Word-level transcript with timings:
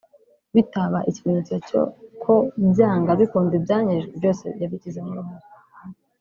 bitaba 0.55 0.99
ikimenyetso 1.09 1.77
ko 2.23 2.33
byanga 2.71 3.11
bikunda 3.19 3.53
ibyanyerejwe 3.59 4.11
byose 4.19 4.45
yabigizemo 4.61 5.11
uruhare 5.11 5.47